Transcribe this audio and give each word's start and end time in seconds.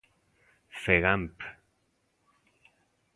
Fegamp. 0.83 1.41